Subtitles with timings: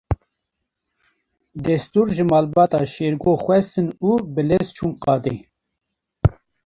[1.65, 5.37] Destûr ji malbata Şêrgo xwestin û bi lez çûn qadê.